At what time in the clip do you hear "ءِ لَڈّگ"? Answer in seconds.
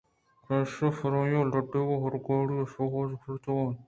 1.39-1.73